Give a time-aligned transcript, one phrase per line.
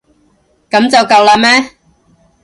[0.71, 1.73] 噉就夠喇咩？